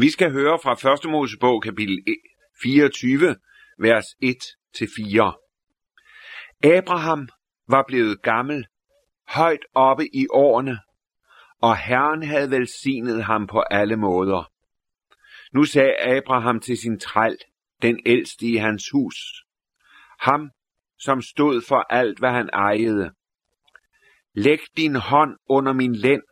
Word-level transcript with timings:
Vi 0.00 0.10
skal 0.10 0.32
høre 0.32 0.58
fra 0.62 0.92
1. 1.04 1.10
Mosebog 1.10 1.62
kapitel 1.62 1.98
e, 2.06 2.14
24, 2.62 3.36
vers 3.78 4.04
1-4. 4.04 4.30
Abraham 6.64 7.28
var 7.68 7.84
blevet 7.88 8.22
gammel, 8.22 8.66
højt 9.28 9.64
oppe 9.74 10.16
i 10.16 10.26
årene, 10.30 10.78
og 11.60 11.76
Herren 11.76 12.22
havde 12.22 12.50
velsignet 12.50 13.24
ham 13.24 13.46
på 13.46 13.60
alle 13.60 13.96
måder. 13.96 14.52
Nu 15.52 15.64
sagde 15.64 15.96
Abraham 16.00 16.60
til 16.60 16.78
sin 16.78 17.00
træl, 17.00 17.38
den 17.82 18.00
ældste 18.06 18.46
i 18.46 18.56
hans 18.56 18.90
hus, 18.92 19.44
ham, 20.20 20.50
som 20.98 21.22
stod 21.22 21.62
for 21.68 21.86
alt, 21.92 22.18
hvad 22.18 22.30
han 22.30 22.50
ejede. 22.52 23.10
Læg 24.34 24.58
din 24.76 24.96
hånd 24.96 25.36
under 25.48 25.72
min 25.72 25.94
lænd, 25.94 26.22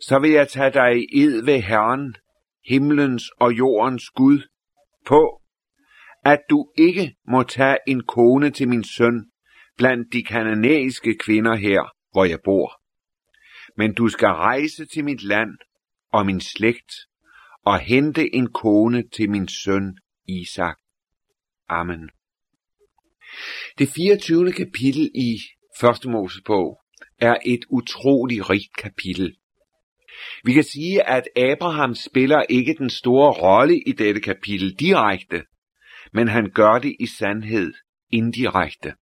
så 0.00 0.18
vil 0.18 0.30
jeg 0.30 0.48
tage 0.48 0.70
dig 0.70 0.96
i 0.96 1.22
ed 1.22 1.44
ved 1.44 1.60
Herren, 1.60 2.16
himlens 2.64 3.30
og 3.40 3.52
jordens 3.52 4.10
Gud, 4.10 4.48
på, 5.06 5.42
at 6.24 6.40
du 6.50 6.72
ikke 6.78 7.14
må 7.28 7.42
tage 7.42 7.78
en 7.86 8.02
kone 8.02 8.50
til 8.50 8.68
min 8.68 8.84
søn 8.84 9.30
blandt 9.76 10.12
de 10.12 10.22
kananæiske 10.22 11.18
kvinder 11.18 11.54
her, 11.54 11.94
hvor 12.12 12.24
jeg 12.24 12.38
bor. 12.44 12.80
Men 13.76 13.94
du 13.94 14.08
skal 14.08 14.28
rejse 14.28 14.86
til 14.86 15.04
mit 15.04 15.22
land 15.22 15.50
og 16.12 16.26
min 16.26 16.40
slægt 16.40 16.92
og 17.64 17.78
hente 17.78 18.34
en 18.34 18.52
kone 18.52 19.08
til 19.08 19.30
min 19.30 19.48
søn 19.48 19.98
Isak. 20.28 20.76
Amen. 21.68 22.10
Det 23.78 23.88
24. 23.88 24.52
kapitel 24.52 25.10
i 25.14 25.38
1. 25.84 26.10
Mosebog 26.10 26.80
er 27.18 27.36
et 27.46 27.64
utroligt 27.70 28.50
rigt 28.50 28.76
kapitel. 28.78 29.36
Vi 30.44 30.52
kan 30.52 30.64
sige, 30.64 31.08
at 31.08 31.28
Abraham 31.36 31.94
spiller 31.94 32.42
ikke 32.48 32.74
den 32.78 32.90
store 32.90 33.32
rolle 33.32 33.80
i 33.86 33.92
dette 33.92 34.20
kapitel 34.20 34.74
direkte, 34.74 35.44
men 36.12 36.28
han 36.28 36.50
gør 36.50 36.78
det 36.78 36.96
i 37.00 37.06
sandhed 37.06 37.72
indirekte. 38.10 38.94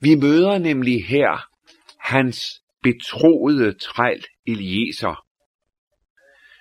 Vi 0.00 0.14
møder 0.14 0.58
nemlig 0.58 1.06
her 1.06 1.46
hans 2.00 2.62
betroede 2.82 3.72
træl 3.72 4.24
Eliezer, 4.46 5.24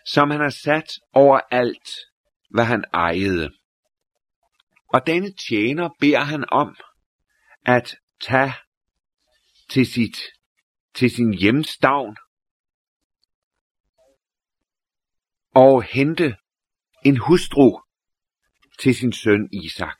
som 0.06 0.32
han 0.32 0.42
har 0.42 0.50
sat 0.64 0.90
over 1.14 1.40
alt, 1.52 1.90
hvad 2.50 2.66
han 2.66 2.84
ejede. 2.94 3.52
Og 4.94 5.08
denne 5.08 5.34
tjener 5.50 5.90
beder 6.00 6.20
han 6.20 6.46
om 6.52 6.76
at 7.66 7.96
tage 8.22 8.54
til, 9.70 9.86
sit, 9.86 10.18
til 10.96 11.12
sin 11.12 11.34
hjemstavn 11.34 12.16
og 15.56 15.84
hente 15.84 16.38
en 17.06 17.18
hustru 17.18 17.82
til 18.80 18.96
sin 18.96 19.14
søn 19.14 19.50
Isak. 19.52 20.00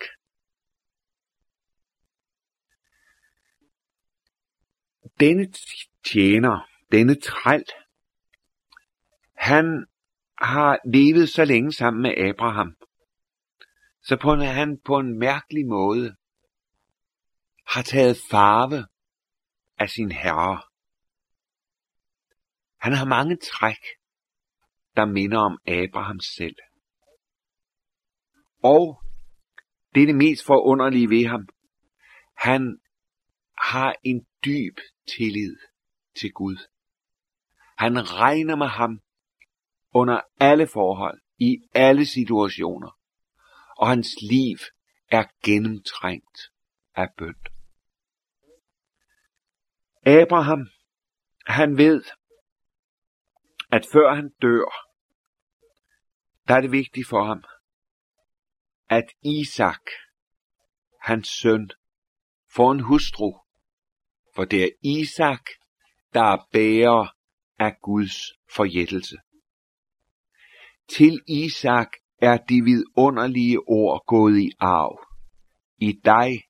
Denne 5.20 5.54
tjener, 6.06 6.68
denne 6.92 7.16
træl, 7.16 7.64
han 9.36 9.86
har 10.38 10.80
levet 10.86 11.30
så 11.30 11.46
længe 11.46 11.74
sammen 11.74 12.02
med 12.02 12.18
Abraham, 12.18 12.76
så 14.04 14.18
på 14.22 14.34
en, 14.34 14.42
han 14.42 14.80
på 14.86 14.98
en 14.98 15.20
mærkelig 15.20 15.68
måde 15.68 16.16
har 17.68 17.82
taget 17.82 18.18
farve 18.32 18.88
af 19.78 19.90
sin 19.90 20.12
herre. 20.12 20.62
Han 22.80 22.94
har 22.94 23.06
mange 23.06 23.38
træk, 23.38 24.01
der 24.96 25.06
minder 25.06 25.40
om 25.40 25.60
Abraham 25.68 26.20
selv. 26.20 26.56
Og 28.64 29.04
det 29.96 30.04
er 30.04 30.08
det 30.08 30.16
mest 30.16 30.46
forunderlige 30.46 31.10
ved 31.10 31.26
ham. 31.28 31.48
Han 32.38 32.80
har 33.58 33.96
en 34.04 34.26
dyb 34.46 34.78
tillid 35.18 35.58
til 36.20 36.32
Gud. 36.32 36.58
Han 37.78 38.12
regner 38.20 38.56
med 38.56 38.68
ham 38.68 39.02
under 39.94 40.22
alle 40.40 40.68
forhold, 40.68 41.22
i 41.38 41.58
alle 41.74 42.06
situationer, 42.06 42.98
og 43.78 43.88
hans 43.88 44.08
liv 44.22 44.58
er 45.08 45.24
gennemtrængt 45.44 46.40
af 46.96 47.08
bønd. 47.18 47.36
Abraham, 50.06 50.68
han 51.46 51.78
ved, 51.78 52.04
at 53.72 53.86
før 53.94 54.16
han 54.16 54.30
dør, 54.42 54.70
der 56.48 56.56
er 56.56 56.62
det 56.62 56.72
vigtigt 56.72 57.08
for 57.08 57.24
ham, 57.24 57.44
at 58.90 59.06
Isak, 59.22 59.82
hans 61.02 61.28
søn, 61.28 61.72
får 62.56 62.72
en 62.72 62.80
hustru, 62.80 63.32
for 64.36 64.46
det 64.46 64.64
er 64.64 64.70
Isak, 64.84 65.46
der 66.14 66.24
er 66.24 66.48
bærer 66.52 67.16
af 67.60 67.78
Guds 67.82 68.18
forjættelse. 68.56 69.18
Til 70.88 71.22
Isak 71.28 71.92
er 72.18 72.38
de 72.38 72.62
vidunderlige 72.64 73.60
ord 73.60 74.04
gået 74.08 74.40
i 74.40 74.52
arv. 74.60 75.08
I 75.78 75.92
dig 76.06 76.44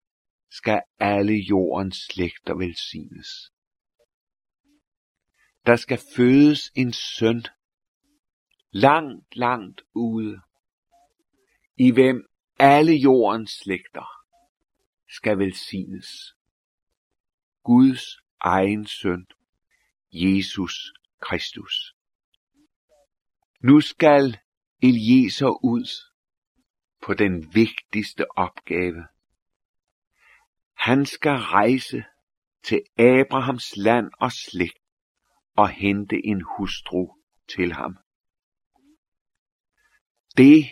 skal 0.49 0.81
alle 0.99 1.33
jordens 1.33 1.97
slægter 1.97 2.55
velsignes. 2.57 3.27
Der 5.65 5.75
skal 5.75 5.99
fødes 6.15 6.71
en 6.75 6.93
søn, 6.93 7.43
langt, 8.71 9.35
langt 9.35 9.81
ude, 9.93 10.41
i 11.77 11.91
hvem 11.91 12.29
alle 12.59 12.93
jordens 12.93 13.51
slægter 13.51 14.05
skal 15.09 15.37
velsignes. 15.37 16.35
Guds 17.63 18.03
egen 18.39 18.87
søn, 18.87 19.27
Jesus 20.11 20.93
Kristus. 21.19 21.95
Nu 23.59 23.81
skal 23.81 24.37
Eliezer 24.81 25.65
ud 25.65 26.11
på 27.01 27.13
den 27.13 27.55
vigtigste 27.55 28.37
opgave. 28.37 29.07
Han 30.73 31.05
skal 31.05 31.37
rejse 31.37 32.03
til 32.63 32.81
Abrahams 32.97 33.77
land 33.77 34.11
og 34.19 34.31
slægt 34.31 34.80
og 35.57 35.69
hente 35.69 36.25
en 36.25 36.43
hustru 36.57 37.07
til 37.55 37.73
ham. 37.73 37.97
Det 40.37 40.65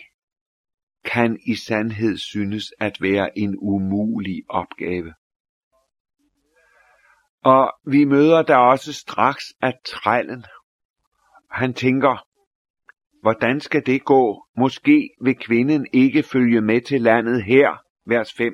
kan 1.04 1.40
i 1.46 1.54
sandhed 1.54 2.16
synes 2.16 2.72
at 2.80 2.96
være 3.00 3.38
en 3.38 3.56
umulig 3.58 4.42
opgave. 4.48 5.14
Og 7.44 7.72
vi 7.86 8.04
møder 8.04 8.42
der 8.42 8.56
også 8.56 8.92
straks 8.92 9.44
at 9.62 9.74
trællen. 9.84 10.44
Han 11.50 11.74
tænker, 11.74 12.26
hvordan 13.20 13.60
skal 13.60 13.86
det 13.86 14.04
gå? 14.04 14.46
Måske 14.56 15.10
vil 15.22 15.34
kvinden 15.34 15.86
ikke 15.92 16.22
følge 16.22 16.60
med 16.60 16.80
til 16.80 17.00
landet 17.00 17.44
her, 17.44 17.76
vers 18.06 18.32
5. 18.32 18.52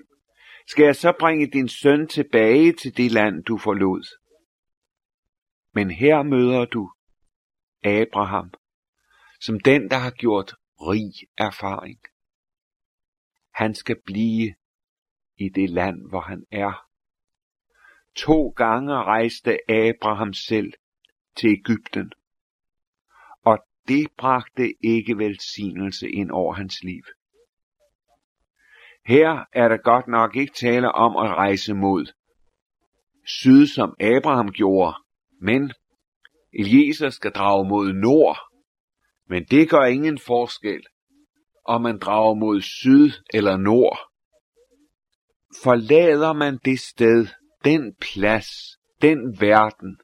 Skal 0.66 0.84
jeg 0.84 0.96
så 0.96 1.12
bringe 1.20 1.46
din 1.46 1.68
søn 1.68 2.08
tilbage 2.08 2.72
til 2.72 2.96
det 2.96 3.12
land, 3.12 3.44
du 3.44 3.58
forlod? 3.58 4.04
Men 5.76 5.90
her 5.90 6.22
møder 6.22 6.64
du 6.64 6.92
Abraham, 7.84 8.50
som 9.40 9.60
den, 9.60 9.90
der 9.90 9.96
har 9.96 10.10
gjort 10.10 10.54
rig 10.80 11.12
erfaring. 11.38 12.00
Han 13.54 13.74
skal 13.74 13.96
blive 14.06 14.54
i 15.38 15.48
det 15.48 15.70
land, 15.70 16.08
hvor 16.08 16.20
han 16.20 16.44
er. 16.50 16.86
To 18.16 18.48
gange 18.48 18.92
rejste 18.92 19.70
Abraham 19.70 20.32
selv 20.32 20.72
til 21.36 21.50
Ægypten, 21.50 22.12
og 23.42 23.58
det 23.88 24.08
bragte 24.18 24.74
ikke 24.84 25.18
velsignelse 25.18 26.10
ind 26.10 26.30
over 26.30 26.54
hans 26.54 26.82
liv. 26.82 27.02
Her 29.06 29.44
er 29.52 29.68
der 29.68 29.76
godt 29.76 30.08
nok 30.08 30.36
ikke 30.36 30.54
tale 30.54 30.92
om 30.92 31.16
at 31.16 31.36
rejse 31.36 31.74
mod 31.74 32.12
syd, 33.26 33.66
som 33.66 33.94
Abraham 34.00 34.52
gjorde, 34.52 35.05
men 35.40 35.72
Eliezer 36.52 37.10
skal 37.10 37.32
drage 37.32 37.68
mod 37.68 37.92
nord, 37.92 38.38
men 39.28 39.44
det 39.44 39.70
gør 39.70 39.84
ingen 39.84 40.18
forskel, 40.18 40.86
om 41.64 41.82
man 41.82 41.98
drager 41.98 42.34
mod 42.34 42.60
syd 42.60 43.10
eller 43.34 43.56
nord. 43.56 43.98
Forlader 45.62 46.32
man 46.32 46.58
det 46.64 46.80
sted, 46.80 47.26
den 47.64 47.94
plads, 48.00 48.48
den 49.02 49.40
verden, 49.40 50.00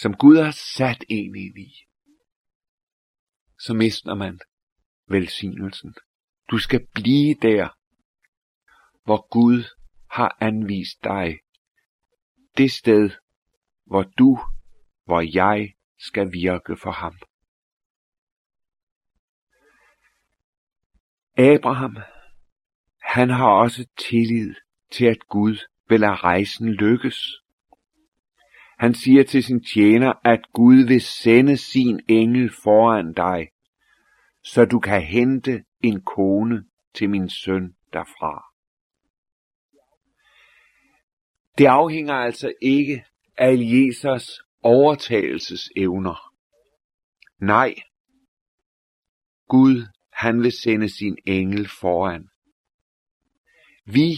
som 0.00 0.14
Gud 0.14 0.36
har 0.36 0.50
sat 0.50 1.04
en 1.08 1.36
i, 1.36 1.86
så 3.58 3.74
mister 3.74 4.14
man 4.14 4.40
velsignelsen. 5.08 5.94
Du 6.50 6.58
skal 6.58 6.86
blive 6.94 7.34
der, 7.42 7.68
hvor 9.04 9.28
Gud 9.30 9.64
har 10.10 10.36
anvist 10.40 11.04
dig. 11.04 11.38
Det 12.56 12.72
sted, 12.72 13.10
hvor 13.86 14.02
du, 14.02 14.38
hvor 15.04 15.20
jeg 15.34 15.74
skal 15.98 16.32
virke 16.32 16.76
for 16.76 16.90
ham. 16.90 17.14
Abraham, 21.38 21.96
han 23.02 23.30
har 23.30 23.48
også 23.48 23.86
tillid 23.98 24.54
til, 24.92 25.04
at 25.04 25.28
Gud 25.28 25.56
vil 25.88 26.00
lade 26.00 26.14
rejsen 26.14 26.68
lykkes. 26.68 27.18
Han 28.78 28.94
siger 28.94 29.24
til 29.24 29.44
sin 29.44 29.64
tjener, 29.64 30.12
at 30.24 30.40
Gud 30.52 30.86
vil 30.86 31.00
sende 31.00 31.56
sin 31.56 32.00
engel 32.08 32.50
foran 32.62 33.12
dig, 33.12 33.48
så 34.44 34.64
du 34.64 34.80
kan 34.80 35.02
hente 35.02 35.64
en 35.80 36.02
kone 36.02 36.64
til 36.94 37.10
min 37.10 37.28
søn 37.28 37.74
derfra. 37.92 38.44
Det 41.58 41.66
afhænger 41.66 42.14
altså 42.14 42.52
ikke 42.62 43.04
Aliesers 43.38 44.40
overtagelsesevner. 44.62 46.32
Nej, 47.40 47.74
Gud, 49.48 49.86
han 50.12 50.42
vil 50.42 50.52
sende 50.52 50.88
sin 50.98 51.16
engel 51.26 51.68
foran. 51.80 52.28
Vi 53.84 54.16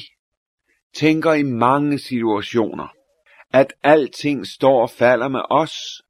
tænker 0.95 1.33
i 1.33 1.43
mange 1.43 1.99
situationer, 1.99 2.89
at 3.53 3.73
alting 3.83 4.47
står 4.47 4.83
og 4.83 4.91
falder 4.91 5.29
med 5.29 5.41
os. 5.51 6.03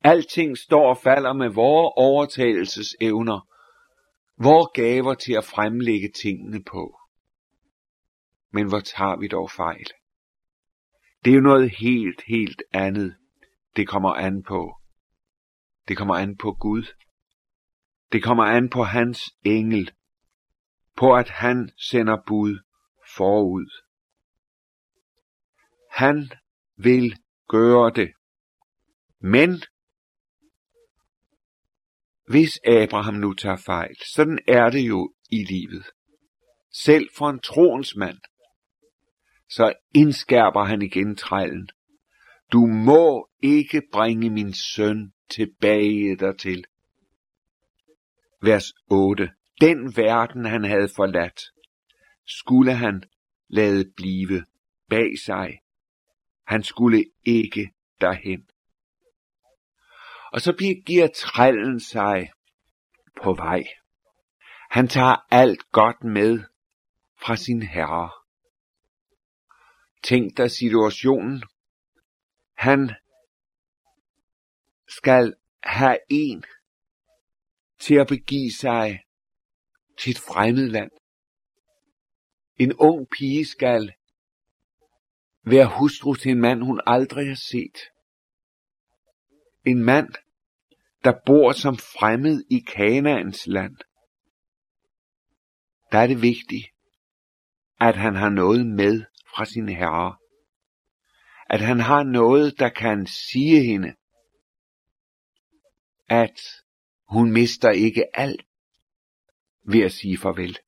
Alting 0.00 0.58
står 0.58 0.88
og 0.88 0.98
falder 0.98 1.32
med 1.32 1.48
vores 1.48 1.92
overtagelsesevner, 1.96 3.48
vores 4.42 4.68
gaver 4.74 5.14
til 5.14 5.32
at 5.32 5.44
fremlægge 5.44 6.10
tingene 6.22 6.64
på. 6.64 6.98
Men 8.52 8.68
hvor 8.68 8.80
tager 8.80 9.16
vi 9.16 9.28
dog 9.28 9.50
fejl? 9.50 9.86
Det 11.24 11.30
er 11.30 11.34
jo 11.34 11.40
noget 11.40 11.70
helt, 11.78 12.22
helt 12.26 12.62
andet, 12.72 13.16
det 13.76 13.88
kommer 13.88 14.14
an 14.14 14.42
på. 14.42 14.76
Det 15.88 15.96
kommer 15.96 16.14
an 16.14 16.36
på 16.36 16.52
Gud. 16.52 16.84
Det 18.12 18.22
kommer 18.22 18.44
an 18.44 18.70
på 18.70 18.82
hans 18.82 19.22
engel, 19.44 19.90
på 20.96 21.14
at 21.14 21.28
han 21.28 21.70
sender 21.78 22.16
bud 22.26 22.58
forud. 23.16 23.70
Han 25.90 26.30
vil 26.76 27.18
gøre 27.48 27.92
det. 27.94 28.12
Men 29.20 29.62
hvis 32.26 32.60
Abraham 32.66 33.14
nu 33.14 33.34
tager 33.34 33.56
fejl, 33.56 33.96
sådan 34.14 34.38
er 34.48 34.70
det 34.70 34.88
jo 34.88 35.14
i 35.30 35.44
livet. 35.44 35.86
Selv 36.72 37.08
for 37.16 37.30
en 37.30 37.40
troens 37.40 37.96
mand, 37.96 38.18
så 39.50 39.72
indskærper 39.94 40.64
han 40.64 40.82
igen 40.82 41.16
trællen. 41.16 41.68
Du 42.52 42.66
må 42.66 43.28
ikke 43.42 43.82
bringe 43.92 44.30
min 44.30 44.52
søn 44.52 45.12
tilbage 45.30 46.16
dertil. 46.16 46.64
Vers 48.42 48.72
8. 48.90 49.30
Den 49.60 49.96
verden 49.96 50.44
han 50.44 50.64
havde 50.64 50.88
forladt, 50.96 51.40
skulle 52.26 52.74
han 52.74 53.02
lade 53.48 53.92
blive 53.96 54.44
bag 54.88 55.18
sig. 55.26 55.58
Han 56.46 56.62
skulle 56.62 57.04
ikke 57.24 57.70
derhen. 58.00 58.46
Og 60.32 60.40
så 60.40 60.52
giver 60.86 61.08
trællen 61.16 61.80
sig 61.80 62.30
på 63.22 63.34
vej. 63.34 63.64
Han 64.70 64.88
tager 64.88 65.16
alt 65.30 65.72
godt 65.72 66.04
med 66.04 66.40
fra 67.22 67.36
sin 67.36 67.62
herre. 67.62 68.19
Tænk 70.02 70.36
dig 70.36 70.50
situationen. 70.50 71.42
Han 72.54 72.90
skal 74.88 75.34
have 75.62 75.98
en 76.10 76.44
til 77.78 77.94
at 77.94 78.06
begive 78.06 78.52
sig 78.52 79.04
til 79.98 80.10
et 80.10 80.18
fremmed 80.18 80.68
land. 80.68 80.90
En 82.56 82.72
ung 82.72 83.08
pige 83.18 83.46
skal 83.46 83.92
være 85.44 85.78
hustru 85.78 86.14
til 86.14 86.30
en 86.30 86.40
mand, 86.40 86.62
hun 86.62 86.80
aldrig 86.86 87.28
har 87.28 87.40
set. 87.50 87.78
En 89.66 89.84
mand, 89.84 90.08
der 91.04 91.12
bor 91.26 91.52
som 91.52 91.76
fremmed 91.76 92.44
i 92.50 92.58
Kanaans 92.58 93.46
land. 93.46 93.76
Der 95.92 95.98
er 95.98 96.06
det 96.06 96.22
vigtigt, 96.22 96.66
at 97.80 97.96
han 97.96 98.14
har 98.14 98.28
noget 98.28 98.66
med 98.66 99.04
fra 99.40 99.44
sin 99.44 99.68
herre. 99.68 100.16
At 101.50 101.60
han 101.60 101.80
har 101.80 102.02
noget, 102.02 102.58
der 102.58 102.68
kan 102.68 103.06
sige 103.06 103.64
hende, 103.64 103.94
at 106.08 106.40
hun 107.08 107.32
mister 107.32 107.70
ikke 107.70 108.04
alt 108.14 108.42
ved 109.62 109.80
at 109.80 109.92
sige 109.92 110.18
farvel. 110.18 110.58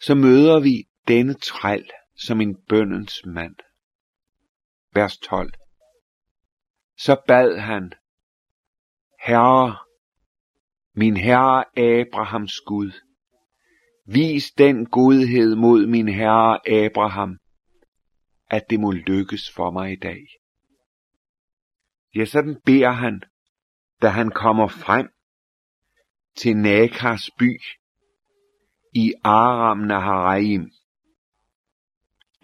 Så 0.00 0.14
møder 0.14 0.60
vi 0.60 0.88
denne 1.08 1.34
træl 1.34 1.90
som 2.16 2.40
en 2.40 2.56
bøndens 2.68 3.24
mand. 3.24 3.56
Vers 4.92 5.18
12. 5.18 5.52
Så 6.96 7.22
bad 7.26 7.58
han, 7.58 7.92
Herre, 9.20 9.78
min 10.94 11.16
herre 11.16 11.64
Abrahams 11.78 12.60
Gud, 12.60 12.92
vis 14.06 14.50
den 14.50 14.86
godhed 14.86 15.56
mod 15.56 15.86
min 15.86 16.08
herre 16.08 16.68
Abraham, 16.68 17.38
at 18.50 18.62
det 18.70 18.80
må 18.80 18.92
lykkes 18.92 19.50
for 19.50 19.70
mig 19.70 19.92
i 19.92 19.96
dag. 19.96 20.26
Ja, 22.14 22.24
sådan 22.24 22.60
beder 22.64 22.90
han, 22.90 23.22
da 24.02 24.08
han 24.08 24.30
kommer 24.30 24.68
frem 24.68 25.08
til 26.36 26.56
Nakars 26.56 27.30
by 27.38 27.60
i 28.94 29.12
Aram 29.24 29.78
Naharaim, 29.78 30.70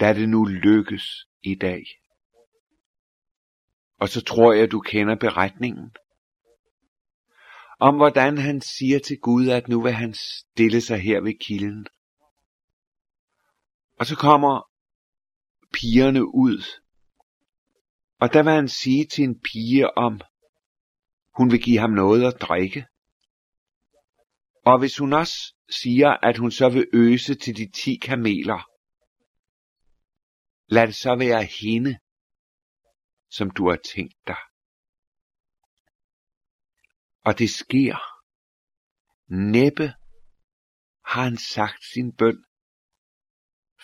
da 0.01 0.13
det 0.13 0.29
nu 0.29 0.45
lykkes 0.45 1.05
i 1.43 1.55
dag. 1.55 1.85
Og 4.01 4.09
så 4.09 4.25
tror 4.25 4.53
jeg, 4.53 4.71
du 4.71 4.81
kender 4.81 5.15
beretningen 5.15 5.93
om 7.89 7.97
hvordan 7.97 8.39
han 8.39 8.61
siger 8.61 8.99
til 8.99 9.19
Gud, 9.19 9.49
at 9.49 9.69
nu 9.69 9.83
vil 9.83 9.93
han 9.93 10.15
stille 10.15 10.81
sig 10.81 10.99
her 11.01 11.21
ved 11.21 11.35
kilden. 11.41 11.87
Og 13.99 14.07
så 14.07 14.17
kommer 14.17 14.71
pigerne 15.73 16.35
ud, 16.35 16.59
og 18.21 18.33
der 18.33 18.43
vil 18.43 18.53
han 18.53 18.69
sige 18.69 19.05
til 19.07 19.25
en 19.25 19.41
pige 19.41 19.99
om, 19.99 20.21
hun 21.37 21.51
vil 21.51 21.63
give 21.63 21.79
ham 21.79 21.91
noget 21.91 22.35
at 22.35 22.41
drikke. 22.41 22.87
Og 24.65 24.79
hvis 24.79 24.99
hun 24.99 25.13
også 25.13 25.55
siger, 25.71 26.11
at 26.11 26.39
hun 26.39 26.51
så 26.51 26.69
vil 26.69 26.87
øse 26.93 27.35
til 27.35 27.57
de 27.57 27.71
ti 27.71 27.97
kameler, 27.97 28.69
lad 30.67 30.87
det 30.87 30.95
så 30.95 31.17
være 31.17 31.45
hende, 31.61 31.99
som 33.31 33.51
du 33.51 33.69
har 33.71 33.79
tænkt 33.95 34.17
dig. 34.27 34.52
Og 37.25 37.39
det 37.39 37.51
sker. 37.51 37.97
Næppe 39.27 39.95
har 41.05 41.23
han 41.23 41.37
sagt 41.37 41.85
sin 41.95 42.17
bøn, 42.17 42.45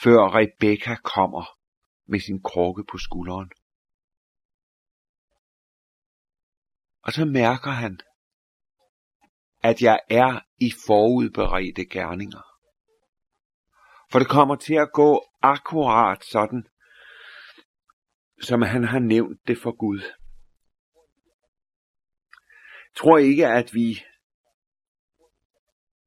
før 0.02 0.34
Rebekka 0.36 0.94
kommer 0.94 1.58
med 2.06 2.20
sin 2.20 2.42
krukke 2.42 2.84
på 2.84 2.98
skulderen. 2.98 3.50
Og 7.02 7.12
så 7.12 7.24
mærker 7.24 7.70
han, 7.70 8.00
at 9.62 9.82
jeg 9.82 10.00
er 10.10 10.40
i 10.60 10.72
forudberedte 10.86 11.84
gerninger. 11.84 12.42
For 14.10 14.18
det 14.18 14.28
kommer 14.28 14.56
til 14.56 14.74
at 14.74 14.92
gå 14.92 15.24
akkurat 15.42 16.24
sådan, 16.24 16.68
som 18.42 18.62
han 18.62 18.84
har 18.84 18.98
nævnt 18.98 19.40
det 19.46 19.58
for 19.62 19.76
Gud 19.76 20.17
tror 22.98 23.18
ikke, 23.18 23.46
at 23.46 23.74
vi 23.74 24.02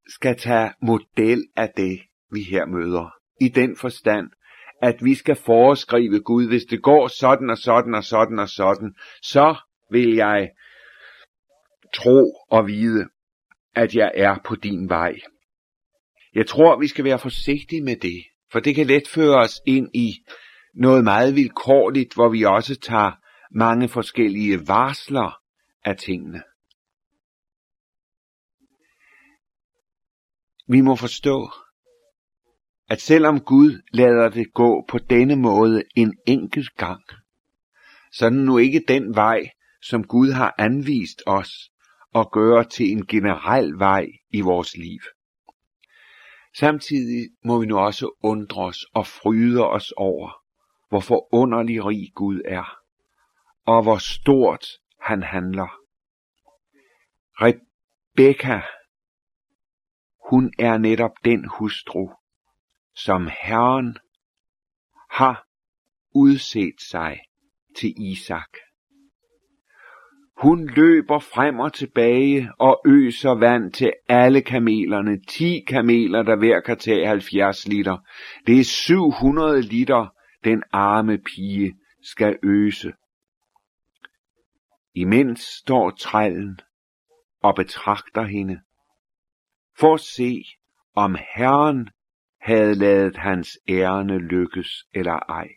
skal 0.08 0.38
tage 0.38 0.74
model 0.82 1.48
af 1.56 1.70
det, 1.78 2.02
vi 2.32 2.44
her 2.44 2.66
møder. 2.66 3.14
I 3.42 3.50
den 3.50 3.78
forstand, 3.78 4.30
at 4.82 4.96
vi 5.04 5.16
skal 5.16 5.36
foreskrive 5.36 6.20
Gud, 6.20 6.48
hvis 6.48 6.64
det 6.64 6.84
går 6.84 7.08
sådan 7.08 7.50
og 7.50 7.58
sådan 7.58 7.96
og 7.96 8.04
sådan 8.04 8.40
og 8.40 8.50
sådan, 8.50 8.96
så 9.22 9.56
vil 9.92 10.16
jeg 10.16 10.50
tro 11.94 12.34
og 12.50 12.68
vide, 12.68 13.06
at 13.76 13.96
jeg 13.96 14.12
er 14.16 14.40
på 14.46 14.56
din 14.56 14.90
vej. 14.90 15.14
Jeg 16.36 16.48
tror, 16.48 16.80
vi 16.80 16.88
skal 16.88 17.06
være 17.06 17.20
forsigtige 17.20 17.84
med 17.84 17.96
det, 17.96 18.24
for 18.52 18.60
det 18.60 18.76
kan 18.76 18.88
let 18.88 19.08
føre 19.08 19.36
os 19.36 19.62
ind 19.68 19.90
i 19.96 20.14
noget 20.74 21.04
meget 21.04 21.36
vilkårligt, 21.36 22.14
hvor 22.14 22.30
vi 22.30 22.44
også 22.44 22.80
tager 22.80 23.12
mange 23.52 23.90
forskellige 23.90 24.60
varsler 24.68 25.40
af 25.86 25.98
tingene. 25.98 26.42
Vi 30.72 30.82
må 30.82 30.96
forstå, 30.96 31.50
at 32.90 33.02
selvom 33.02 33.40
Gud 33.40 33.82
lader 33.94 34.30
det 34.30 34.54
gå 34.54 34.86
på 34.90 34.98
denne 34.98 35.36
måde 35.36 35.84
en 35.96 36.18
enkelt 36.28 36.76
gang, 36.78 37.04
så 38.12 38.26
er 38.26 38.30
det 38.30 38.40
nu 38.40 38.58
ikke 38.58 38.84
den 38.88 39.16
vej, 39.16 39.50
som 39.84 40.04
Gud 40.04 40.32
har 40.32 40.56
anvist 40.58 41.24
os, 41.26 41.52
at 42.16 42.32
gøre 42.32 42.64
til 42.64 42.86
en 42.86 43.06
generel 43.06 43.80
vej 43.80 44.08
i 44.30 44.42
vores 44.42 44.78
liv. 44.78 45.00
Samtidig 46.58 47.30
må 47.46 47.60
vi 47.60 47.66
nu 47.66 47.78
også 47.78 48.18
undre 48.24 48.62
os 48.66 48.86
og 48.94 49.08
fryde 49.08 49.68
os 49.68 49.92
over, 49.92 50.32
hvor 50.90 51.00
forunderlig 51.00 51.86
rig 51.86 52.12
Gud 52.16 52.42
er, 52.46 52.78
og 53.66 53.84
hvor 53.84 53.98
stort 53.98 54.66
han 55.02 55.24
handler. 55.24 55.68
Rebekka, 57.42 58.62
hun 60.32 60.54
er 60.60 60.78
netop 60.78 61.12
den 61.26 61.46
hustru, 61.58 62.10
som 62.96 63.30
Herren 63.42 63.98
har 65.10 65.46
udset 66.16 66.82
sig 66.90 67.20
til 67.78 67.94
Isak. 67.98 68.58
Hun 70.38 70.68
løber 70.68 71.20
frem 71.20 71.60
og 71.60 71.74
tilbage 71.74 72.52
og 72.60 72.82
øser 72.86 73.32
vand 73.32 73.72
til 73.72 73.94
alle 74.08 74.42
kamelerne. 74.42 75.22
10 75.28 75.64
kameler, 75.68 76.24
der 76.24 76.36
hver 76.36 76.62
kan 76.62 76.78
tage 76.78 77.08
70 77.08 77.68
liter. 77.68 77.98
Det 78.48 78.60
er 78.60 78.64
700 78.64 79.62
liter, 79.62 80.08
den 80.44 80.64
arme 80.72 81.18
pige 81.18 81.76
skal 82.04 82.40
øse. 82.44 82.94
Imens 84.96 85.40
står 85.40 85.90
trællen 85.90 86.60
og 87.44 87.56
betragter 87.56 88.24
hende, 88.24 88.62
for 89.82 89.94
at 89.94 90.00
se, 90.00 90.44
om 90.96 91.16
Herren 91.36 91.90
havde 92.42 92.76
lavet 92.76 93.18
hans 93.18 93.58
ærne 93.70 94.18
lykkes 94.18 94.86
eller 94.94 95.14
ej. 95.14 95.48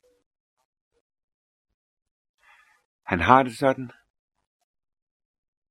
Han 3.07 3.21
har 3.21 3.43
det 3.43 3.57
sådan, 3.57 3.90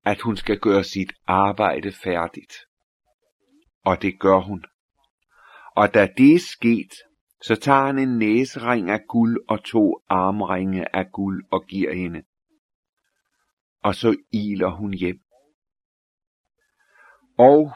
at 0.06 0.22
hun 0.22 0.38
skal 0.38 0.60
gøre 0.60 0.84
sit 0.84 1.14
arbejde 1.28 1.92
færdigt. 1.92 2.54
Og 3.86 4.02
det 4.02 4.20
gør 4.20 4.40
hun. 4.40 4.66
Og 5.76 5.94
da 5.94 6.08
det 6.18 6.34
er 6.36 6.40
sket, 6.40 6.94
så 7.44 7.56
tager 7.56 7.86
han 7.86 8.00
en 8.00 8.18
næsering 8.18 8.90
af 8.90 9.00
guld 9.10 9.46
og 9.48 9.64
to 9.64 10.04
armringe 10.10 10.96
af 10.96 11.12
guld 11.12 11.46
og 11.52 11.66
giver 11.68 11.94
hende. 11.94 12.24
Og 13.84 13.96
så 13.96 14.18
iler 14.32 14.70
hun 14.70 14.94
hjem. 14.94 15.20
Og 17.38 17.72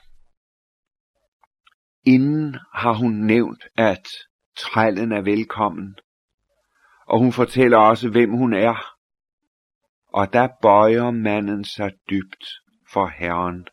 inden 2.07 2.57
har 2.73 2.93
hun 2.93 3.13
nævnt, 3.13 3.63
at 3.77 4.07
trællen 4.57 5.11
er 5.11 5.21
velkommen. 5.21 5.95
Og 7.07 7.19
hun 7.19 7.31
fortæller 7.31 7.77
også, 7.77 8.09
hvem 8.09 8.31
hun 8.31 8.53
er. 8.53 8.93
Og 10.07 10.33
der 10.33 10.47
bøjer 10.61 11.11
manden 11.11 11.63
sig 11.63 11.91
dybt 12.09 12.45
for 12.93 13.07
Herren. 13.07 13.67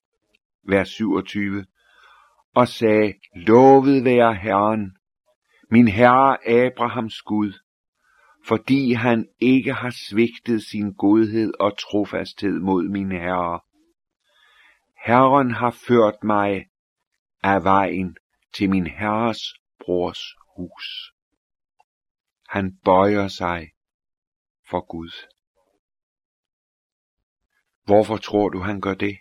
Vers 0.69 0.89
27. 0.89 1.65
Og 2.55 2.69
sagde, 2.69 3.15
lovet 3.37 4.05
være 4.05 4.35
Herren, 4.35 4.97
min 5.71 5.89
herre 5.89 6.49
Abrahams 6.49 7.23
Gud, 7.23 7.53
fordi 8.47 8.93
han 8.93 9.29
ikke 9.41 9.73
har 9.73 9.95
svigtet 10.09 10.63
sin 10.63 10.95
godhed 10.95 11.53
og 11.61 11.79
trofasthed 11.79 12.61
mod 12.61 12.89
min 12.89 13.13
herre. 13.13 13.61
Herren 15.07 15.51
har 15.51 15.71
ført 15.71 16.25
mig 16.25 16.67
af 17.43 17.65
vejen 17.65 18.17
til 18.57 18.71
min 18.71 18.87
herres 18.87 19.55
brors 19.81 20.35
hus. 20.57 21.13
Han 22.49 22.77
bøjer 22.85 23.29
sig 23.29 23.71
for 24.71 24.87
Gud. 24.87 25.11
Hvorfor 27.85 28.17
tror 28.17 28.49
du, 28.49 28.59
han 28.59 28.81
gør 28.81 28.95
det? 28.95 29.19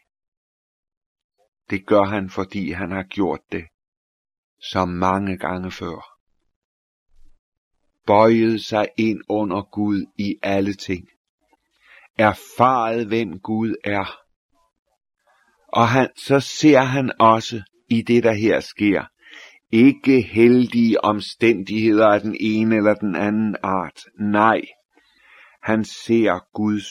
Det 1.69 1.85
gør 1.85 2.03
han, 2.03 2.29
fordi 2.29 2.71
han 2.71 2.91
har 2.91 3.03
gjort 3.03 3.41
det 3.51 3.65
så 4.61 4.85
mange 4.85 5.37
gange 5.37 5.71
før. 5.71 6.19
Bøjet 8.05 8.65
sig 8.65 8.87
ind 8.97 9.21
under 9.29 9.61
Gud 9.61 10.05
i 10.17 10.35
alle 10.43 10.73
ting. 10.73 11.07
Erfaret, 12.17 13.07
hvem 13.07 13.39
Gud 13.39 13.75
er. 13.83 14.19
Og 15.67 15.87
han, 15.87 16.09
så 16.17 16.39
ser 16.39 16.79
han 16.79 17.11
også 17.19 17.63
i 17.89 18.01
det, 18.01 18.23
der 18.23 18.33
her 18.33 18.59
sker, 18.59 19.05
ikke 19.73 20.21
heldige 20.21 21.03
omstændigheder 21.03 22.07
af 22.07 22.21
den 22.21 22.37
ene 22.39 22.75
eller 22.75 22.93
den 22.93 23.15
anden 23.15 23.55
art. 23.63 24.05
Nej, 24.19 24.61
han 25.61 25.85
ser 25.85 26.47
Guds 26.53 26.87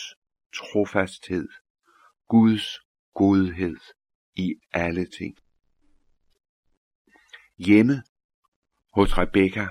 trofasthed 0.54 1.48
Guds 2.28 2.80
godhed 3.14 3.76
i 4.34 4.54
alle 4.72 5.06
ting. 5.18 5.36
Hjemme 7.58 8.02
hos 8.94 9.18
Rebekka, 9.18 9.66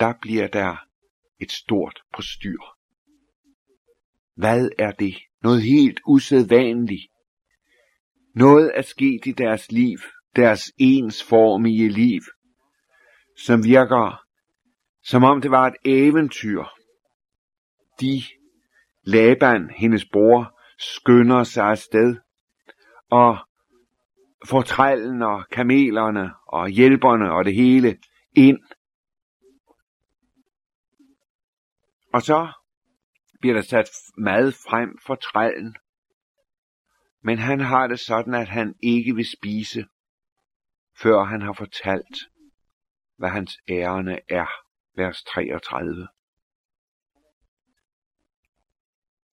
der 0.00 0.14
bliver 0.22 0.48
der 0.48 0.86
et 1.40 1.52
stort 1.52 2.02
postyr. 2.14 2.60
Hvad 4.34 4.68
er 4.78 4.92
det? 4.92 5.14
Noget 5.42 5.62
helt 5.62 6.00
usædvanligt. 6.06 7.12
Noget 8.34 8.72
er 8.74 8.82
sket 8.82 9.26
i 9.26 9.32
deres 9.32 9.72
liv, 9.72 9.98
deres 10.36 10.72
ensformige 10.78 11.88
liv, 11.88 12.20
som 13.46 13.64
virker 13.64 14.30
som 15.02 15.24
om 15.24 15.40
det 15.40 15.50
var 15.50 15.66
et 15.66 15.76
eventyr. 15.84 16.64
De, 18.00 18.22
Laban, 19.02 19.70
hendes 19.76 20.04
bror, 20.12 20.60
skynder 20.78 21.44
sig 21.44 21.64
afsted 21.64 22.16
og 23.10 23.38
fortrællen 24.46 25.22
og 25.22 25.44
kamelerne 25.52 26.30
og 26.46 26.68
hjælperne 26.68 27.32
og 27.32 27.44
det 27.44 27.54
hele 27.54 27.98
ind. 28.36 28.58
Og 32.12 32.22
så 32.22 32.52
bliver 33.40 33.54
der 33.54 33.62
sat 33.62 33.88
mad 34.18 34.52
frem 34.52 34.98
for 35.06 35.14
trællen. 35.14 35.76
Men 37.22 37.38
han 37.38 37.60
har 37.60 37.86
det 37.86 38.00
sådan, 38.00 38.34
at 38.34 38.48
han 38.48 38.74
ikke 38.82 39.14
vil 39.14 39.26
spise, 39.38 39.84
før 41.02 41.24
han 41.24 41.42
har 41.42 41.52
fortalt, 41.52 42.16
hvad 43.16 43.28
hans 43.28 43.58
ærende 43.68 44.20
er. 44.28 44.46
Vers 44.94 45.22
33. 45.22 46.08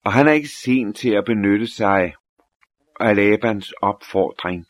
Og 0.04 0.14
han 0.14 0.28
er 0.28 0.32
ikke 0.32 0.48
sen 0.48 0.94
til 0.94 1.10
at 1.10 1.26
benytte 1.26 1.68
sig 1.68 2.16
af 3.00 3.16
Labans 3.16 3.72
opfordring. 3.72 4.66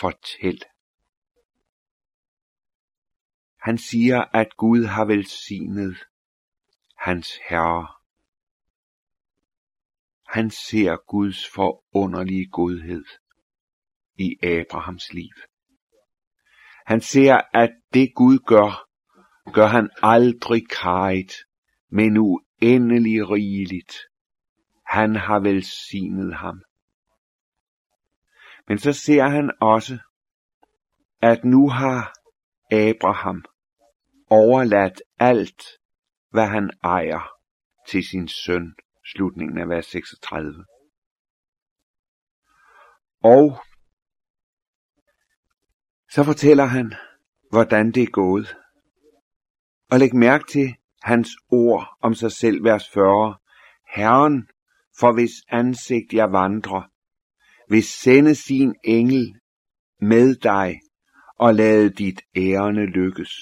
Fortæl. 0.00 0.62
Han 3.60 3.78
siger, 3.78 4.24
at 4.34 4.56
Gud 4.56 4.84
har 4.84 5.04
velsignet 5.04 5.96
hans 6.98 7.38
herre. 7.48 7.88
Han 10.28 10.50
ser 10.50 10.96
Guds 11.06 11.48
forunderlige 11.54 12.46
godhed 12.50 13.04
i 14.14 14.38
Abrahams 14.42 15.12
liv. 15.12 15.34
Han 16.86 17.00
ser, 17.00 17.40
at 17.54 17.70
det 17.94 18.14
Gud 18.14 18.38
gør, 18.38 18.88
gør 19.52 19.66
han 19.66 19.90
aldrig 20.02 20.68
karigt, 20.68 21.34
men 21.90 22.16
uendelig 22.16 23.30
rigeligt 23.30 23.92
han 24.86 25.16
har 25.16 25.40
velsignet 25.40 26.34
ham. 26.34 26.62
Men 28.68 28.78
så 28.78 28.92
ser 28.92 29.22
han 29.22 29.50
også, 29.60 29.98
at 31.22 31.44
nu 31.44 31.68
har 31.68 32.12
Abraham 32.72 33.44
overladt 34.30 35.02
alt, 35.18 35.62
hvad 36.30 36.46
han 36.46 36.70
ejer, 36.84 37.30
til 37.88 38.02
sin 38.10 38.28
søn. 38.28 38.74
Slutningen 39.14 39.58
af 39.58 39.68
vers 39.68 39.86
36. 39.86 40.64
Og 43.24 43.60
så 46.16 46.24
fortæller 46.24 46.64
han, 46.64 46.94
hvordan 47.50 47.92
det 47.92 48.02
er 48.02 48.10
gået. 48.12 48.56
Og 49.90 49.98
læg 49.98 50.14
mærke 50.14 50.44
til 50.50 50.74
hans 51.02 51.28
ord 51.48 51.96
om 52.02 52.14
sig 52.14 52.32
selv, 52.32 52.64
vers 52.64 52.88
40. 52.88 53.36
Herren 53.94 54.48
for 55.00 55.12
hvis 55.12 55.32
ansigt 55.48 56.12
jeg 56.12 56.32
vandrer, 56.32 56.82
vil 57.68 57.82
sende 57.82 58.34
sin 58.34 58.74
engel 58.84 59.40
med 60.00 60.36
dig 60.36 60.80
og 61.38 61.54
lade 61.54 61.90
dit 61.90 62.22
ærende 62.36 62.86
lykkes. 62.86 63.32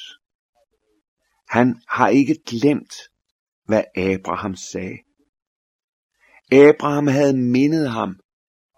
Han 1.48 1.80
har 1.88 2.08
ikke 2.08 2.36
glemt, 2.46 2.94
hvad 3.64 3.84
Abraham 3.96 4.56
sagde. 4.56 4.98
Abraham 6.52 7.06
havde 7.06 7.36
mindet 7.36 7.90
ham 7.90 8.20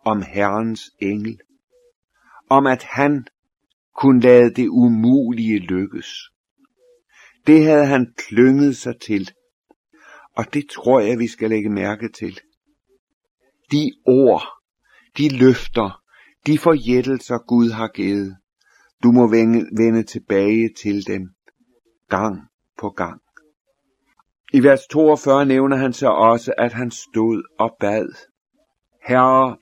om 0.05 0.23
Herrens 0.23 0.91
engel, 1.01 1.41
om 2.51 2.67
at 2.67 2.83
han 2.83 3.27
kunne 3.99 4.21
lade 4.21 4.55
det 4.55 4.69
umulige 4.69 5.59
lykkes. 5.59 6.07
Det 7.47 7.65
havde 7.65 7.87
han 7.87 8.15
klynget 8.17 8.77
sig 8.77 9.01
til, 9.01 9.31
og 10.37 10.55
det 10.55 10.65
tror 10.75 11.01
jeg, 11.01 11.19
vi 11.19 11.27
skal 11.27 11.51
lægge 11.51 11.71
mærke 11.71 12.09
til. 12.09 12.41
De 13.73 13.93
ord, 14.07 14.43
de 15.19 15.39
løfter, 15.39 16.03
de 16.47 16.59
forjættelser 16.59 17.39
Gud 17.39 17.71
har 17.71 17.89
givet. 17.89 18.37
Du 19.03 19.13
må 19.13 19.31
vende, 19.31 20.03
tilbage 20.03 20.71
til 20.83 21.07
dem, 21.07 21.23
gang 22.09 22.41
på 22.79 22.91
gang. 22.91 23.21
I 24.53 24.63
vers 24.63 24.87
42 24.91 25.47
nævner 25.47 25.77
han 25.77 25.93
så 25.93 26.09
også, 26.09 26.55
at 26.59 26.73
han 26.73 26.91
stod 26.91 27.43
og 27.59 27.77
bad. 27.81 28.09
Herre, 29.09 29.57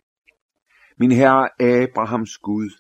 min 0.99 1.13
herre 1.13 1.49
Abrahams 1.61 2.39
Gud, 2.39 2.71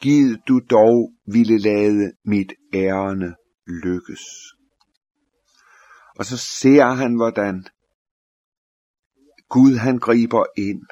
Gid 0.00 0.36
du 0.48 0.60
dog 0.70 1.12
ville 1.26 1.58
lade 1.58 2.12
mit 2.24 2.52
ærende 2.74 3.34
lykkes. 3.66 4.24
Og 6.18 6.24
så 6.24 6.36
ser 6.36 6.84
han, 6.84 7.16
hvordan 7.16 7.66
Gud 9.48 9.76
han 9.76 9.98
griber 9.98 10.44
ind. 10.56 10.82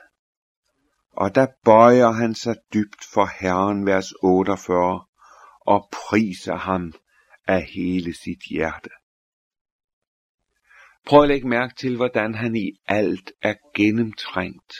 Og 1.10 1.34
der 1.34 1.46
bøjer 1.64 2.10
han 2.10 2.34
sig 2.34 2.56
dybt 2.74 3.04
for 3.12 3.26
Herren, 3.40 3.86
vers 3.86 4.12
48, 4.22 5.06
og 5.60 5.88
priser 5.92 6.56
ham 6.56 6.92
af 7.46 7.62
hele 7.62 8.14
sit 8.14 8.42
hjerte. 8.50 8.90
Prøv 11.06 11.22
at 11.22 11.28
lægge 11.28 11.48
mærke 11.48 11.74
til, 11.74 11.96
hvordan 11.96 12.34
han 12.34 12.56
i 12.56 12.72
alt 12.86 13.32
er 13.42 13.54
gennemtrængt 13.74 14.74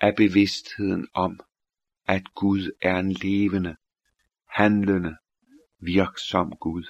af 0.00 0.16
bevidstheden 0.16 1.08
om, 1.14 1.40
at 2.06 2.34
Gud 2.34 2.76
er 2.82 2.96
en 2.96 3.12
levende, 3.12 3.76
handlende, 4.48 5.16
virksom 5.78 6.52
Gud. 6.60 6.84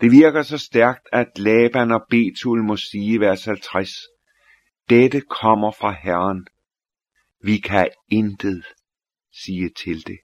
Det 0.00 0.10
virker 0.10 0.42
så 0.42 0.58
stærkt, 0.58 1.08
at 1.12 1.38
Laban 1.38 1.90
og 1.90 2.06
Betul 2.10 2.62
må 2.62 2.76
sige 2.76 3.14
i 3.14 3.20
vers 3.20 3.44
50, 3.44 3.90
dette 4.88 5.20
kommer 5.20 5.70
fra 5.70 5.90
Herren. 5.90 6.46
Vi 7.42 7.58
kan 7.58 7.90
intet 8.08 8.64
sige 9.32 9.68
til 9.68 10.06
det. 10.06 10.18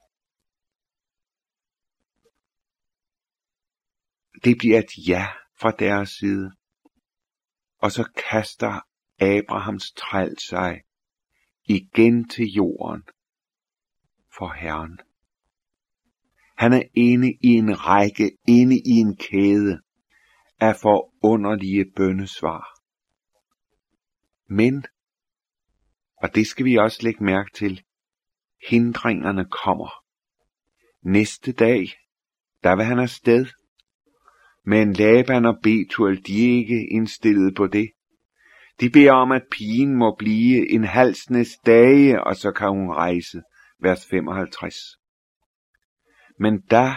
Det 4.45 4.59
bliver 4.59 4.79
et 4.79 5.09
ja 5.09 5.29
fra 5.61 5.71
deres 5.71 6.11
side. 6.11 6.53
Og 7.79 7.93
så 7.93 8.11
kaster 8.31 8.81
Abrahams 9.21 9.93
træl 9.93 10.39
sig 10.39 10.83
igen 11.65 12.29
til 12.29 12.45
jorden 12.45 13.03
for 14.39 14.49
Herren. 14.49 15.01
Han 16.57 16.73
er 16.73 16.83
inde 16.95 17.33
i 17.43 17.49
en 17.49 17.87
række, 17.87 18.31
inde 18.49 18.77
i 18.77 18.91
en 18.91 19.17
kæde 19.17 19.81
af 20.61 20.77
forunderlige 20.77 21.85
bøndesvar. 21.97 22.81
Men, 24.49 24.85
og 26.17 26.35
det 26.35 26.47
skal 26.47 26.65
vi 26.65 26.77
også 26.77 26.99
lægge 27.03 27.25
mærke 27.25 27.51
til, 27.55 27.83
hindringerne 28.69 29.45
kommer. 29.45 29.91
Næste 31.03 31.53
dag, 31.53 31.87
der 32.63 32.77
vil 32.77 32.85
han 32.85 32.99
afsted. 32.99 33.47
Men 34.65 34.93
Laban 34.93 35.45
og 35.45 35.59
Betuel, 35.63 36.27
de 36.27 36.45
er 36.45 36.59
ikke 36.59 36.87
indstillet 36.91 37.55
på 37.57 37.67
det. 37.67 37.91
De 38.81 38.91
beder 38.91 39.13
om, 39.13 39.33
at 39.33 39.43
pigen 39.51 39.97
må 39.97 40.17
blive 40.19 40.71
en 40.71 40.85
halsnes 40.85 41.59
dage, 41.67 42.25
og 42.25 42.37
så 42.37 42.53
kan 42.53 42.69
hun 42.69 42.91
rejse. 42.91 43.43
Vers 43.79 44.07
55. 44.07 44.75
Men 46.39 46.61
der 46.71 46.95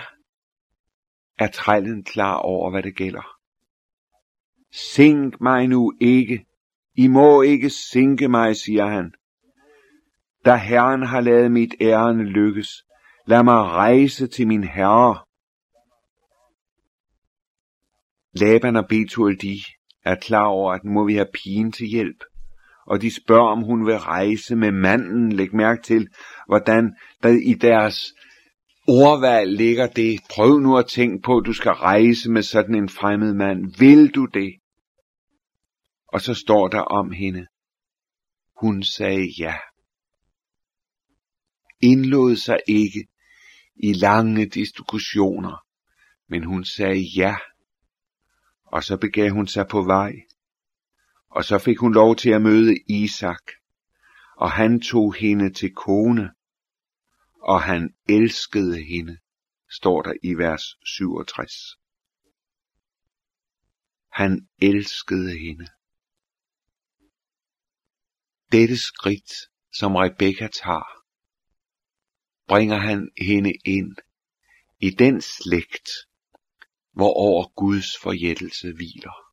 er 1.38 1.48
trællen 1.48 2.04
klar 2.04 2.36
over, 2.36 2.72
hvad 2.72 2.84
det 2.84 2.96
gælder. 2.96 3.40
Sink 4.72 5.42
mig 5.42 5.68
nu 5.68 5.94
ikke. 6.02 6.46
I 6.96 7.08
må 7.08 7.42
ikke 7.42 7.70
sinke 7.70 8.28
mig, 8.28 8.56
siger 8.56 8.86
han. 8.86 9.14
Da 10.46 10.56
Herren 10.56 11.04
har 11.04 11.22
lavet 11.22 11.52
mit 11.52 11.76
ærende 11.82 12.24
lykkes, 12.24 12.70
lad 13.28 13.44
mig 13.44 13.64
rejse 13.64 14.28
til 14.28 14.48
min 14.48 14.64
herre. 14.64 15.26
Laban 18.34 18.76
og 18.76 18.88
Betuel, 18.90 19.42
de 19.42 19.58
er 20.06 20.16
klar 20.16 20.46
over, 20.46 20.74
at 20.74 20.84
nu 20.84 20.92
må 20.92 21.06
vi 21.06 21.14
have 21.14 21.28
pigen 21.34 21.72
til 21.72 21.88
hjælp. 21.88 22.24
Og 22.90 23.02
de 23.02 23.16
spørger, 23.16 23.50
om 23.52 23.64
hun 23.64 23.86
vil 23.86 23.98
rejse 23.98 24.56
med 24.56 24.72
manden. 24.72 25.32
Læg 25.32 25.56
mærke 25.56 25.82
til, 25.82 26.08
hvordan 26.48 26.96
der 27.24 27.30
i 27.30 27.54
deres 27.54 28.14
ordvalg 28.88 29.58
ligger 29.58 29.88
det. 29.88 30.20
Prøv 30.30 30.60
nu 30.60 30.78
at 30.78 30.88
tænke 30.88 31.22
på, 31.22 31.38
at 31.38 31.46
du 31.46 31.54
skal 31.54 31.72
rejse 31.72 32.32
med 32.32 32.44
sådan 32.44 32.76
en 32.76 32.90
fremmed 32.90 33.34
mand. 33.34 33.80
Vil 33.80 34.10
du 34.10 34.26
det? 34.26 34.54
Og 36.08 36.22
så 36.22 36.34
står 36.34 36.68
der 36.68 36.82
om 36.82 37.12
hende. 37.12 37.46
Hun 38.62 38.84
sagde 38.84 39.34
ja. 39.40 39.56
Indlod 41.82 42.36
sig 42.36 42.60
ikke 42.68 43.08
i 43.76 43.94
lange 43.94 44.46
diskussioner, 44.46 45.64
men 46.30 46.44
hun 46.44 46.64
sagde 46.64 47.06
ja 47.18 47.36
og 48.72 48.84
så 48.84 48.98
begav 48.98 49.30
hun 49.30 49.48
sig 49.48 49.68
på 49.68 49.84
vej. 49.84 50.14
Og 51.30 51.46
så 51.46 51.58
fik 51.58 51.78
hun 51.80 51.94
lov 51.94 52.16
til 52.16 52.30
at 52.30 52.42
møde 52.42 52.76
Isak, 52.88 53.52
og 54.38 54.52
han 54.52 54.82
tog 54.82 55.14
hende 55.14 55.54
til 55.54 55.76
kone, 55.76 56.34
og 57.42 57.62
han 57.62 57.94
elskede 58.10 58.84
hende, 58.84 59.18
står 59.70 60.02
der 60.02 60.14
i 60.24 60.34
vers 60.34 60.64
67. 60.86 61.52
Han 64.12 64.48
elskede 64.62 65.40
hende. 65.40 65.68
Dette 68.52 68.78
skridt, 68.78 69.32
som 69.74 69.96
Rebekka 69.96 70.48
tager, 70.48 71.00
bringer 72.48 72.78
han 72.78 73.12
hende 73.18 73.54
ind 73.66 73.96
i 74.80 74.90
den 74.90 75.22
slægt, 75.22 75.90
hvor 76.92 77.14
over 77.14 77.48
Guds 77.56 77.98
forjættelse 77.98 78.74
hviler. 78.74 79.29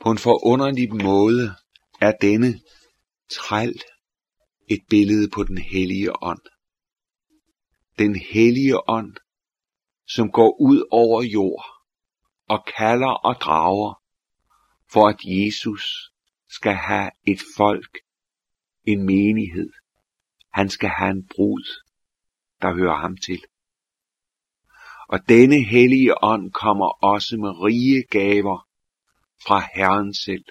På 0.00 0.10
en 0.10 0.18
forunderlig 0.18 0.94
måde 0.94 1.54
er 2.00 2.12
denne 2.20 2.60
træl 3.30 3.80
et 4.68 4.82
billede 4.90 5.30
på 5.34 5.44
den 5.44 5.58
hellige 5.58 6.22
ånd. 6.22 6.40
Den 7.98 8.16
hellige 8.16 8.88
ånd, 8.88 9.16
som 10.08 10.30
går 10.30 10.60
ud 10.60 10.88
over 10.90 11.22
jord 11.22 11.64
og 12.48 12.64
kalder 12.76 13.10
og 13.10 13.34
drager, 13.40 14.02
for 14.92 15.08
at 15.08 15.20
Jesus 15.24 16.12
skal 16.48 16.74
have 16.74 17.10
et 17.26 17.40
folk, 17.56 17.98
en 18.84 19.06
menighed. 19.06 19.70
Han 20.52 20.68
skal 20.68 20.88
have 20.88 21.10
en 21.10 21.26
brud, 21.26 21.64
der 22.62 22.74
hører 22.74 23.00
ham 23.00 23.16
til. 23.16 23.44
Og 25.08 25.18
denne 25.28 25.64
hellige 25.64 26.24
ånd 26.24 26.52
kommer 26.52 27.04
også 27.04 27.36
med 27.36 27.50
rige 27.50 28.02
gaver 28.10 28.69
fra 29.46 29.58
Herren 29.74 30.14
selv. 30.14 30.44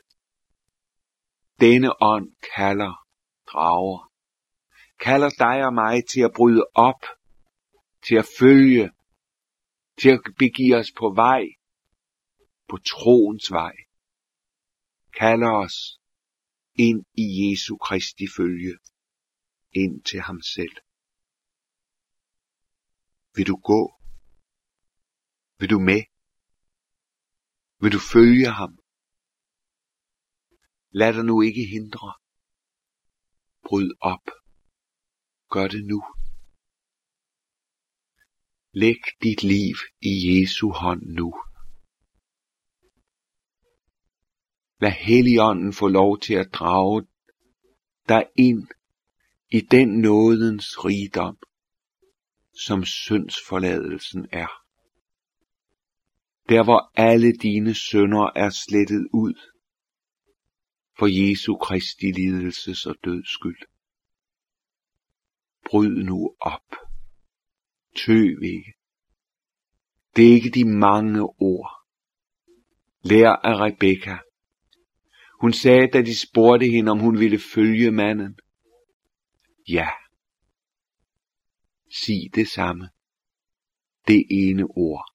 Denne 1.59 2.01
ånd 2.01 2.35
kalder, 2.55 3.07
drager, 3.51 4.11
kalder 4.99 5.29
dig 5.29 5.65
og 5.65 5.73
mig 5.73 6.07
til 6.07 6.21
at 6.21 6.31
bryde 6.35 6.65
op, 6.73 7.03
til 8.07 8.15
at 8.15 8.27
følge, 8.39 8.91
til 10.01 10.09
at 10.09 10.21
begive 10.37 10.75
os 10.75 10.91
på 10.97 11.13
vej, 11.15 11.43
på 12.69 12.77
troens 12.77 13.51
vej. 13.51 13.75
Kalder 15.19 15.51
os 15.51 15.99
ind 16.75 17.05
i 17.13 17.25
Jesu 17.41 17.77
Kristi 17.77 18.25
følge, 18.37 18.77
ind 19.71 20.03
til 20.03 20.21
ham 20.21 20.41
selv. 20.41 20.77
Vil 23.35 23.47
du 23.47 23.55
gå? 23.55 23.93
Vil 25.59 25.69
du 25.69 25.79
med? 25.79 26.03
Vil 27.81 27.91
du 27.91 27.99
følge 28.13 28.47
ham? 28.47 28.78
Lad 30.91 31.13
dig 31.13 31.25
nu 31.25 31.41
ikke 31.41 31.65
hindre. 31.65 32.13
Bryd 33.65 33.89
op. 34.01 34.31
Gør 35.49 35.67
det 35.67 35.85
nu. 35.85 36.03
Læg 38.71 39.01
dit 39.23 39.43
liv 39.43 39.75
i 40.01 40.13
Jesu 40.29 40.71
hånd 40.71 41.01
nu. 41.03 41.33
Lad 44.81 44.91
Helligånden 44.91 45.73
få 45.73 45.87
lov 45.87 46.19
til 46.19 46.33
at 46.33 46.53
drage 46.53 47.07
dig 48.09 48.25
ind 48.35 48.67
i 49.51 49.61
den 49.61 49.89
nådens 50.01 50.85
rigdom, 50.85 51.37
som 52.65 52.85
syndsforladelsen 52.85 54.27
er 54.31 54.59
der 56.49 56.63
hvor 56.63 56.91
alle 56.95 57.31
dine 57.33 57.73
sønder 57.73 58.31
er 58.35 58.49
slettet 58.49 59.07
ud, 59.13 59.33
for 60.99 61.07
Jesu 61.07 61.55
Kristi 61.55 62.11
lidelses 62.11 62.85
og 62.85 62.95
døds 63.03 63.29
skyld. 63.29 63.61
Bryd 65.65 66.03
nu 66.03 66.35
op. 66.39 66.75
Tøv 67.95 68.43
ikke. 68.43 68.73
Det 70.15 70.29
er 70.29 70.33
ikke 70.33 70.49
de 70.49 70.65
mange 70.65 71.21
ord. 71.23 71.71
Lær 73.03 73.29
af 73.29 73.59
Rebekka. 73.59 74.17
Hun 75.41 75.53
sagde, 75.53 75.87
da 75.87 76.01
de 76.01 76.19
spurgte 76.19 76.65
hende, 76.65 76.91
om 76.91 76.99
hun 76.99 77.19
ville 77.19 77.39
følge 77.55 77.91
manden. 77.91 78.39
Ja. 79.69 79.89
Sig 81.91 82.35
det 82.35 82.47
samme. 82.47 82.89
Det 84.07 84.23
ene 84.31 84.63
ord. 84.63 85.13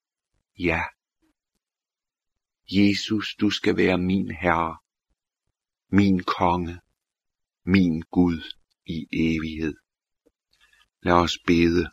Ja. 0.59 0.81
Jesus, 2.71 3.35
du 3.35 3.49
skal 3.49 3.77
være 3.77 3.97
min 3.97 4.31
Herre, 4.31 4.77
min 5.91 6.23
konge, 6.23 6.79
min 7.63 8.01
Gud 8.11 8.41
i 8.85 9.07
evighed. 9.11 9.73
Lad 11.01 11.13
os 11.13 11.37
bede. 11.47 11.91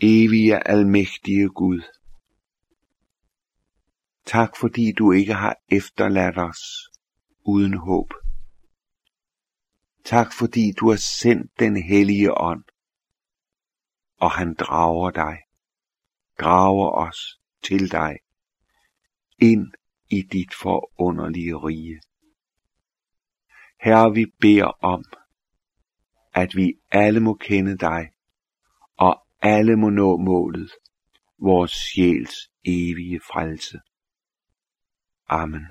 Evige 0.00 0.68
almægtige 0.68 1.48
Gud, 1.48 1.80
tak 4.28 4.56
fordi 4.56 4.92
du 4.98 5.12
ikke 5.12 5.34
har 5.34 5.56
efterladt 5.68 6.38
os 6.38 6.60
uden 7.44 7.74
håb. 7.74 8.12
Tak 10.04 10.32
fordi 10.38 10.72
du 10.80 10.90
har 10.90 10.96
sendt 10.96 11.58
den 11.58 11.82
hellige 11.82 12.34
ånd, 12.40 12.64
og 14.16 14.30
han 14.30 14.54
drager 14.54 15.10
dig, 15.10 15.38
drager 16.40 16.90
os 16.90 17.40
til 17.62 17.90
dig, 17.90 18.18
ind 19.38 19.72
i 20.10 20.22
dit 20.22 20.54
forunderlige 20.54 21.54
rige. 21.54 22.00
Herre, 23.80 24.14
vi 24.14 24.26
beder 24.40 24.84
om, 24.84 25.04
at 26.34 26.56
vi 26.56 26.74
alle 26.90 27.20
må 27.20 27.34
kende 27.34 27.76
dig, 27.78 28.10
og 28.96 29.26
alle 29.42 29.76
må 29.76 29.90
nå 29.90 30.16
målet, 30.16 30.70
vores 31.38 31.70
sjæls 31.70 32.34
evige 32.64 33.20
frelse. 33.20 33.80
Amen. 35.28 35.66